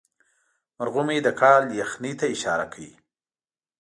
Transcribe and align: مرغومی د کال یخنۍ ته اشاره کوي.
مرغومی 0.77 1.19
د 1.23 1.27
کال 1.41 1.63
یخنۍ 1.81 2.13
ته 2.19 2.25
اشاره 2.35 2.65
کوي. 2.73 2.91